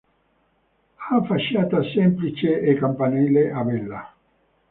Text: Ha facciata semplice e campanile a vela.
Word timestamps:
Ha 0.95 1.21
facciata 1.23 1.79
semplice 1.93 2.59
e 2.61 2.73
campanile 2.73 3.51
a 3.51 3.63
vela. 3.63 4.13